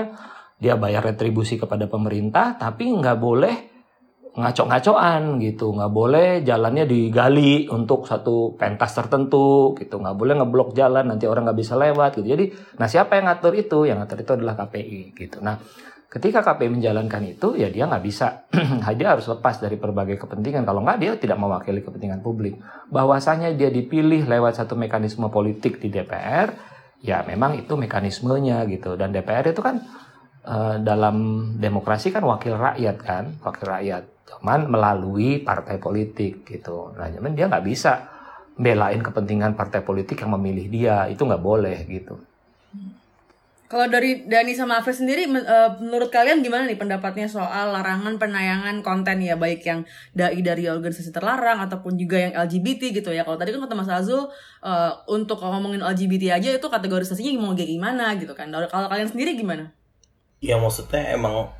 [0.59, 3.68] Dia bayar retribusi kepada pemerintah tapi nggak boleh
[4.39, 5.75] ngaco-ngacoan gitu.
[5.75, 9.99] Nggak boleh jalannya digali untuk satu pentas tertentu gitu.
[9.99, 12.27] Nggak boleh ngeblok jalan nanti orang nggak bisa lewat gitu.
[12.31, 12.45] Jadi
[12.79, 13.85] nah siapa yang ngatur itu?
[13.85, 15.37] Yang ngatur itu adalah KPI gitu.
[15.43, 15.55] Nah
[16.09, 18.49] ketika KPI menjalankan itu ya dia nggak bisa.
[18.99, 20.65] Dia harus lepas dari berbagai kepentingan.
[20.65, 22.57] Kalau nggak dia tidak mewakili kepentingan publik.
[22.89, 26.49] Bahwasanya dia dipilih lewat satu mekanisme politik di DPR
[26.99, 28.99] ya memang itu mekanismenya gitu.
[28.99, 29.79] Dan DPR itu kan
[30.43, 31.15] eh, dalam
[31.59, 34.03] demokrasi kan wakil rakyat kan, wakil rakyat.
[34.29, 36.93] Cuman melalui partai politik gitu.
[36.93, 38.05] Nah, cuman dia nggak bisa
[38.59, 42.19] belain kepentingan partai politik yang memilih dia, itu nggak boleh gitu.
[43.69, 48.81] Kalau dari Dani sama Afif sendiri, eh, menurut kalian gimana nih pendapatnya soal larangan penayangan
[48.81, 53.21] konten ya, baik yang dai dari organisasi terlarang ataupun juga yang LGBT gitu ya.
[53.21, 54.25] Kalau tadi kan kata Mas Azul,
[54.65, 58.49] eh, untuk ngomongin LGBT aja itu kategorisasinya mau kayak gimana gitu kan.
[58.49, 59.69] Kalau kalau kalian sendiri gimana?
[60.41, 61.53] Ya maksudnya emang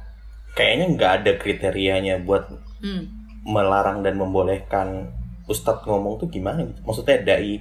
[0.59, 2.51] kayaknya nggak ada kriterianya buat
[2.83, 3.07] Hmm.
[3.47, 5.11] melarang dan membolehkan
[5.47, 6.79] ustadz ngomong tuh gimana gitu.
[6.83, 7.59] Maksudnya dai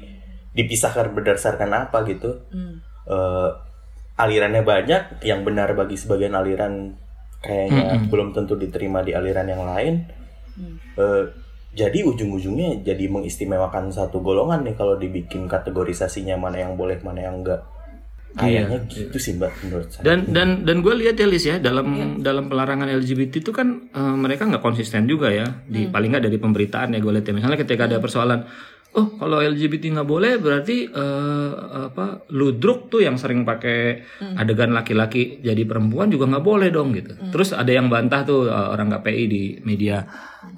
[0.54, 2.42] dipisahkan berdasarkan apa gitu.
[2.50, 2.82] Hmm.
[3.06, 3.50] Eh,
[4.18, 6.98] alirannya banyak, yang benar bagi sebagian aliran
[7.38, 8.10] kayaknya Mm-mm.
[8.10, 9.94] belum tentu diterima di aliran yang lain.
[10.58, 10.76] Hmm.
[10.98, 11.24] Eh,
[11.78, 17.42] jadi ujung-ujungnya jadi mengistimewakan satu golongan nih kalau dibikin kategorisasinya mana yang boleh mana yang
[17.42, 17.62] enggak.
[18.36, 18.92] Kayaknya Iya.
[18.92, 20.02] gitu sih mbak menurut saya.
[20.04, 21.86] Dan dan dan gue lihat ya Lis ya dalam
[22.20, 26.36] dalam pelarangan LGBT itu kan eh, mereka nggak konsisten juga ya di paling nggak dari
[26.36, 28.44] pemberitaan ya gue lihat ya misalnya ketika ada persoalan
[28.98, 31.50] oh kalau LGBT nggak boleh berarti eh,
[31.86, 34.02] apa ludruk tuh yang sering pakai
[34.34, 37.14] adegan laki-laki jadi perempuan juga nggak boleh dong gitu.
[37.30, 40.02] Terus ada yang bantah tuh eh, orang KPI di media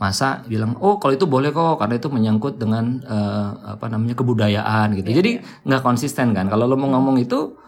[0.00, 4.96] masa bilang oh kalau itu boleh kok karena itu menyangkut dengan eh, apa namanya kebudayaan
[4.96, 5.12] gitu.
[5.12, 5.30] Jadi
[5.68, 6.48] nggak konsisten kan.
[6.48, 7.60] Kalau lo mau ngomong itu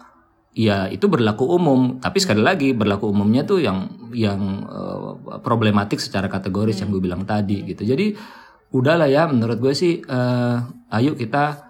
[0.57, 2.01] ya itu berlaku umum.
[2.01, 5.11] Tapi sekali lagi berlaku umumnya tuh yang yang eh,
[5.45, 7.85] problematik secara kategoris yang gue bilang tadi gitu.
[7.85, 8.17] Jadi
[8.73, 10.55] udahlah ya menurut gue sih eh,
[10.89, 11.69] ayo kita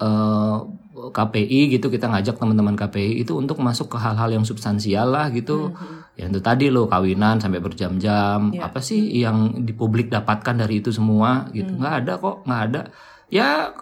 [0.00, 0.56] eh,
[0.96, 5.76] KPI gitu kita ngajak teman-teman KPI itu untuk masuk ke hal-hal yang substansial lah gitu.
[6.16, 8.48] Ya itu tadi lo kawinan sampai berjam-jam.
[8.56, 8.72] Iya.
[8.72, 11.76] apa sih yang di publik dapatkan dari itu semua gitu?
[11.76, 12.80] Nggak ada kok nggak ada.
[13.28, 13.76] Ya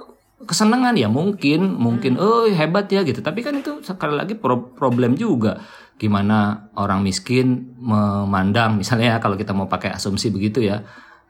[0.44, 3.22] kesenangan ya mungkin mungkin oh hebat ya gitu.
[3.22, 5.62] Tapi kan itu sekali lagi pro- problem juga.
[5.94, 10.82] Gimana orang miskin memandang misalnya ya kalau kita mau pakai asumsi begitu ya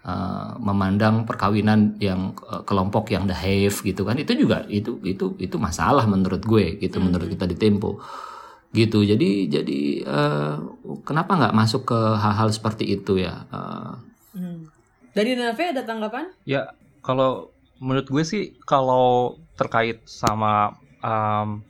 [0.05, 4.17] eh, memandang perkawinan yang eh, kelompok yang the have gitu kan.
[4.21, 8.01] Itu juga itu itu itu masalah menurut gue gitu menurut kita di Tempo.
[8.75, 9.07] Gitu.
[9.07, 10.55] Jadi jadi eh,
[11.07, 13.47] kenapa nggak masuk ke hal-hal seperti itu ya?
[13.51, 13.95] Eh,
[14.35, 14.67] Hmm.
[15.15, 16.27] Dari Nave ada tanggapan?
[16.43, 16.75] Ya,
[17.07, 21.63] kalau menurut gue sih kalau terkait sama um,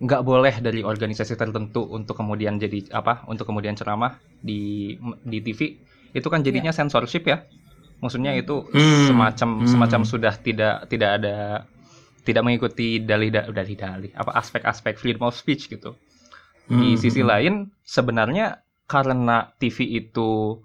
[0.00, 5.76] nggak boleh dari organisasi tertentu untuk kemudian jadi apa untuk kemudian ceramah di di TV
[6.16, 7.44] itu kan jadinya censorship ya
[8.02, 9.06] maksudnya itu Hmm.
[9.08, 9.68] semacam Hmm.
[9.68, 11.36] semacam sudah tidak tidak ada
[12.26, 15.96] tidak mengikuti dalih dalih dalih apa aspek-aspek freedom of speech gitu
[16.70, 17.30] di hmm, sisi hmm.
[17.30, 20.60] lain sebenarnya karena TV itu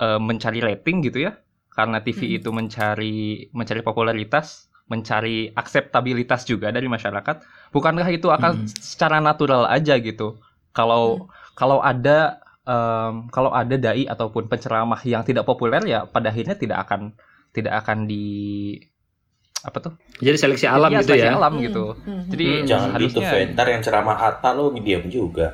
[0.00, 1.32] eh, mencari rating gitu ya
[1.70, 2.36] karena TV Hmm.
[2.40, 3.16] itu mencari
[3.54, 7.36] mencari popularitas mencari akseptabilitas juga dari masyarakat
[7.70, 8.66] bukankah itu akan Hmm.
[8.66, 10.40] secara natural aja gitu
[10.74, 16.54] kalau kalau ada em, kalau ada dai ataupun penceramah yang tidak populer ya pada akhirnya
[16.54, 17.10] tidak akan
[17.50, 18.78] tidak akan di
[19.60, 21.64] apa tuh jadi seleksi alam Iya, gitu seleksi ya alam Hmm.
[21.66, 22.22] gitu Hmm.
[22.30, 23.48] jadi Hmm, Jangan gitu, harusnya Fen.
[23.52, 25.48] Ntar yang ceramah Atta lo diam juga.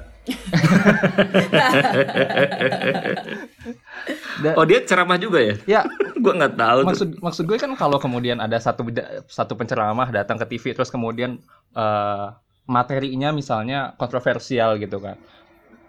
[4.55, 5.81] Oh dia ceramah juga ya ya
[6.22, 6.87] gue nggak tahu tuh.
[6.87, 8.83] maksud maksud gue kan kalau kemudian ada satu
[9.26, 11.38] satu penceramah datang ke TV terus kemudian
[11.72, 12.26] eh,
[12.66, 15.14] materinya misalnya kontroversial gitu kan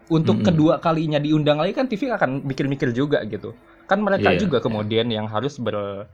[0.07, 0.47] untuk Mm-mm.
[0.47, 3.53] kedua kalinya diundang lagi kan TV akan mikir-mikir juga gitu
[3.85, 6.07] kan mereka Iya, juga kemudian yang harus ber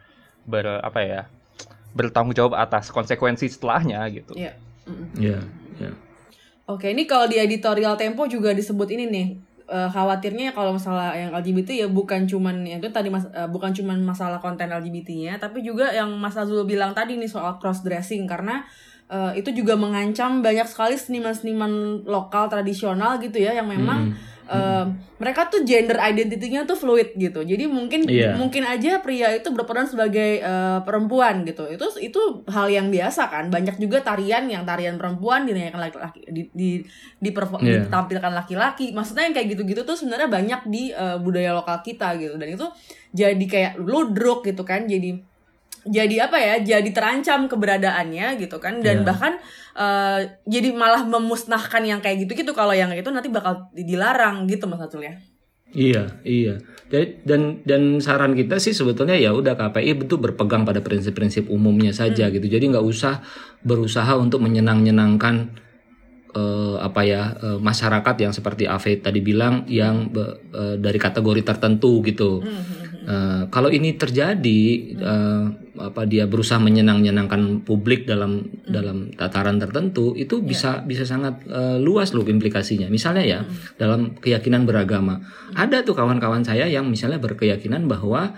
[0.43, 1.21] ber apa ya
[1.93, 4.53] bertanggung jawab atas konsekuensi setelahnya gitu Iya.
[5.15, 5.39] Iya,
[5.79, 5.91] iya.
[6.65, 9.27] Oke, ini kalau di editorial Tempo juga disebut ini nih.
[9.63, 13.71] eh, khawatirnya kalau masalah yang LGBT ya bukan cuman yang itu tadi mas, eh, bukan
[13.71, 18.27] cuman masalah konten LGBT-nya, tapi juga yang Mas Azul bilang tadi nih soal cross dressing
[18.27, 18.67] karena
[19.07, 24.31] eh, itu juga mengancam banyak sekali seniman-seniman lokal tradisional gitu ya yang memang Mm.
[24.43, 24.85] eh,
[25.17, 27.39] mereka tuh gender identity-nya tuh fluid gitu.
[27.41, 28.35] Jadi mungkin Iya.
[28.35, 31.63] mungkin aja pria itu berperan sebagai eh, perempuan gitu.
[31.65, 32.19] Itu itu
[32.51, 33.47] hal yang biasa kan.
[33.47, 36.69] Banyak juga tarian yang tarian perempuan dinyanyikan laki-laki di di
[37.17, 37.87] diperfo- Iya.
[37.87, 38.91] ditampilkan laki-laki.
[38.91, 42.35] Maksudnya yang kayak gitu-gitu tuh sebenarnya banyak di eh, budaya lokal kita gitu.
[42.35, 42.67] Dan itu
[43.15, 44.83] jadi kayak ludruk gitu kan.
[44.83, 45.23] Jadi
[45.83, 49.05] jadi apa ya jadi terancam keberadaannya gitu kan dan Iya.
[49.05, 49.33] bahkan
[49.73, 54.63] eh, jadi malah memusnahkan yang kayak gitu gitu kalau yang itu nanti bakal dilarang gitu
[54.65, 55.15] mas Atul ya
[55.73, 56.61] Iya, iya.
[56.85, 61.89] Jadi- Dan dan saran kita sih sebetulnya ya udah KPI betul berpegang pada prinsip-prinsip umumnya
[61.89, 62.45] saja gitu.
[62.45, 63.25] Jadi nggak usah
[63.59, 65.49] berusaha untuk menyenang-nyenangkan
[66.31, 72.05] eh, apa ya eh, masyarakat yang seperti Ave tadi bilang yang eh, dari kategori tertentu
[72.05, 72.45] gitu.
[73.03, 74.61] Eh, kalau ini terjadi
[74.95, 75.43] eh,
[75.75, 82.15] apa dia berusaha menyenang-nyenangkan publik dalam dalam tataran tertentu itu bisa bisa sangat eh, luas
[82.15, 82.87] loh implikasinya.
[82.87, 83.39] Misalnya ya
[83.75, 85.19] dalam keyakinan beragama.
[85.51, 88.31] Ada tuh kawan-kawan saya yang misalnya berkeyakinan bahwa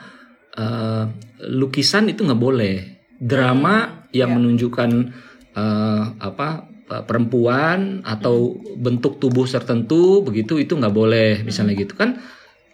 [0.58, 1.06] eh,
[1.46, 4.90] lukisan itu nggak boleh, drama yang menunjukkan
[5.54, 12.22] eh, apa perempuan atau bentuk tubuh tertentu begitu itu nggak boleh misalnya gitu kan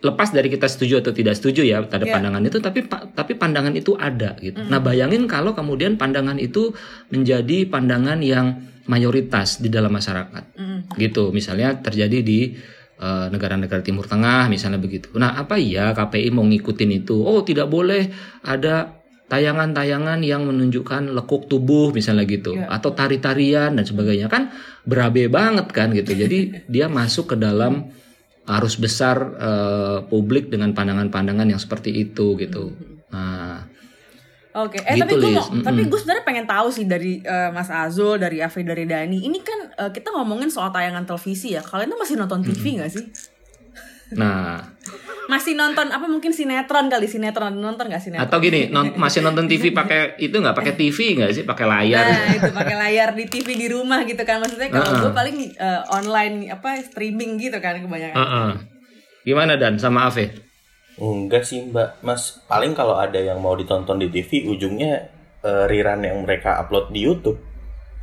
[0.01, 2.15] lepas dari kita setuju atau tidak setuju ya terhadap Iya.
[2.17, 4.57] pandangan itu tapi tapi pandangan itu ada gitu.
[4.65, 6.73] Nah, bayangin kalau kemudian pandangan itu
[7.13, 10.57] menjadi pandangan yang mayoritas di dalam masyarakat.
[10.97, 11.29] Gitu.
[11.29, 12.57] Misalnya terjadi di
[13.01, 15.13] eh, negara-negara Timur Tengah misalnya begitu.
[15.17, 17.21] Nah, apa iya KPI mau ngikutin itu?
[17.21, 18.09] Oh, tidak boleh
[18.41, 24.51] ada tayangan-tayangan yang menunjukkan lekuk tubuh misalnya gitu atau tari-tarian dan sebagainya kan
[24.83, 26.11] berabe banget kan gitu.
[26.13, 27.89] Jadi dia masuk ke dalam
[28.47, 32.73] arus besar eh, publik dengan pandangan-pandangan yang seperti itu gitu.
[33.13, 33.69] Nah,
[34.51, 35.63] Oke, eh Gitu, tapi gue mau, Mm-mm.
[35.63, 39.23] tapi gue sebenarnya pengen tahu sih dari eh, Mas Azul, dari Afi, dari Dani.
[39.23, 41.63] Ini kan eh, kita ngomongin soal tayangan televisi ya.
[41.63, 43.05] Kalian tuh masih nonton TV nggak sih?
[44.13, 44.59] Nah
[45.23, 48.27] Masih nonton apa mungkin sinetron kali sinetron nonton nggak sinetron?
[48.27, 52.03] atau gini non- masih nonton TV pakai itu nggak pakai TV nggak sih pakai layar?
[52.03, 54.99] Nah itu pakai layar di TV di rumah gitu kan maksudnya kalau Heeh.
[54.99, 58.17] gue paling eh, online apa streaming gitu kan kebanyakan.
[58.17, 58.49] Heeh.
[59.23, 60.35] Gimana dan sama Ave?
[60.97, 65.07] Enggak sih mbak, mas paling kalau ada yang mau ditonton di TV ujungnya
[65.39, 67.39] eh, rerun yang mereka upload di YouTube.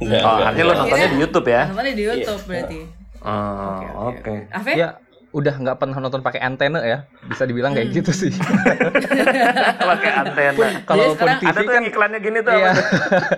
[0.00, 0.80] Enggak, Oh, enggak, artinya lo enggak.
[0.86, 1.62] nontonnya di YouTube ya?
[1.66, 2.78] Nontonnya di YouTube berarti.
[3.18, 4.34] Oh, oke.
[4.48, 4.72] Afe?
[4.72, 4.88] Ya
[5.28, 8.32] udah nggak pernah nonton pakai antena ya bisa dibilang kayak gitu sih
[9.88, 10.68] Pakai antena.
[10.82, 12.52] kalau sekarang TV Ada tuh kan yang iklannya gini tuh.
[12.54, 12.72] iya.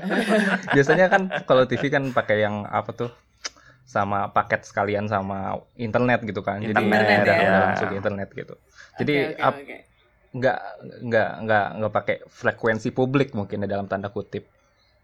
[0.74, 3.10] biasanya kan kalau TV kan pakai yang apa tuh
[3.82, 7.42] sama paket sekalian sama internet gitu kan jadi Internet, udah, ya.
[7.42, 8.54] udah langsung ke internet gitu
[8.96, 9.76] jadi oke, ap- oke.
[10.30, 10.58] nggak
[11.02, 14.46] nggak nggak nggak pakai frekuensi publik mungkin ya dalam tanda kutip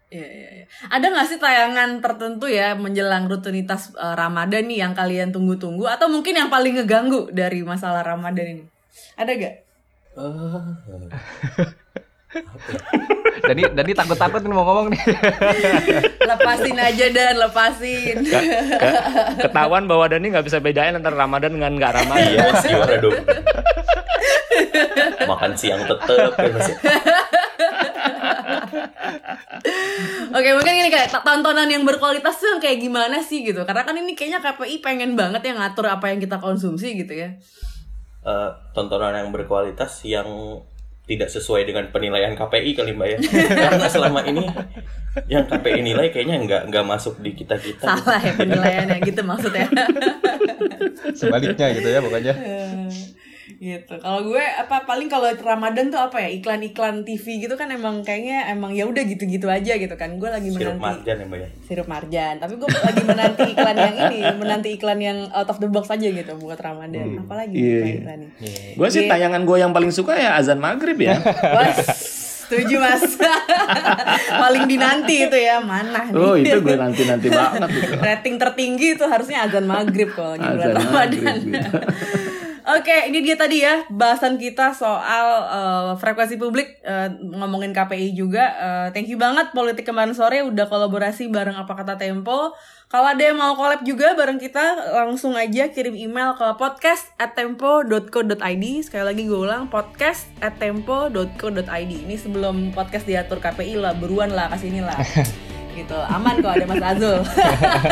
[0.07, 0.65] Iya, iya, iya.
[0.87, 6.07] Ada nggak sih tayangan tertentu ya menjelang rutinitas eh, Ramadan nih yang kalian tunggu-tunggu atau
[6.07, 8.63] mungkin yang paling ngeganggu dari masalah Ramadan ini?
[9.19, 9.55] Ada gak?
[13.47, 15.01] Dani Dani takut takut nih mau ngomong nih
[16.29, 18.17] Lepasin aja dan lepasin.
[19.39, 22.27] Ketahuan bahwa Dani nggak bisa bedain antara Ramadan dengan nggak Ramadan.
[22.27, 23.17] Iya gimana dong?
[25.27, 26.49] Makan siang tetep ya.
[30.37, 33.63] Oke mungkin ini kayak tontonan yang berkualitas tuh yang kayak gimana sih gitu?
[33.63, 37.35] Karena kan ini kayaknya KPI pengen banget yang ngatur apa yang kita konsumsi gitu ya.
[38.27, 40.27] Eh, tontonan yang berkualitas yang
[41.07, 43.19] tidak sesuai dengan penilaian KPI kali mbak ya
[43.71, 44.43] karena selama ini
[45.31, 49.71] yang KPI nilai kayaknya nggak nggak masuk di kita kita Salah ya penilaiannya gitu maksudnya.
[51.15, 52.33] sebaliknya gitu ya pokoknya
[53.55, 53.93] gitu.
[53.97, 58.51] Kalau gue apa paling kalau Ramadan tuh apa ya iklan-iklan TV gitu kan emang kayaknya
[58.51, 60.19] emang ya udah gitu-gitu aja gitu kan.
[60.19, 62.35] Gue lagi sirup menanti marjan ya mbak ya sirup marjan.
[62.37, 66.07] Tapi gue lagi menanti iklan yang ini, menanti iklan yang out of the box aja
[66.07, 67.23] gitu buat Ramadan.
[67.23, 67.95] Apalagi Iya, iklan iya.
[67.95, 68.29] iklannya.
[68.75, 71.15] Gue sih tayangan gue yang paling suka ya azan maghrib ya.
[72.47, 73.03] Setuju mas.
[74.47, 76.15] Paling dinanti itu ya mana nih?
[76.15, 77.91] Oh itu gue nanti nanti banget itu.
[77.99, 80.95] Rating tertinggi itu harusnya azan maghrib kalau lagi bulan Azan Ramadan.
[80.95, 81.71] maghrib, gitu.
[82.67, 88.43] Oke, ini dia tadi ya bahasan kita soal eh, frekuensi publik eh, ngomongin KPI juga.
[88.59, 92.51] Eh, thank you banget Politik kemarin sore udah kolaborasi bareng apa kata Tempo.
[92.91, 97.07] Kalau ada yang mau collab juga bareng kita langsung aja kirim email ke podcast
[98.83, 100.27] Sekali lagi gue ulang podcast
[102.03, 104.99] Ini sebelum podcast diatur KPI lah, beruan lah ke sini lah
[105.77, 107.21] gitu aman kok ada Mas Azul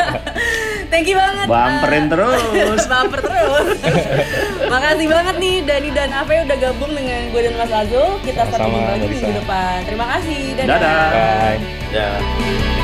[0.92, 2.82] thank you banget Bamperin terus.
[2.90, 3.78] Bumper terus.
[4.72, 8.18] Makasih banget nih Dani dan Ave udah gabung dengan gue dan Mas Azul.
[8.22, 9.76] Kita jumpa lagi minggu depan.
[9.86, 10.40] Terima kasih.
[10.58, 10.78] Dadah.
[10.78, 11.06] Dadah.
[11.10, 11.58] bye
[11.94, 12.75] ya